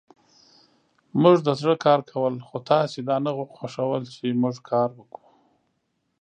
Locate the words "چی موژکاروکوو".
4.15-5.27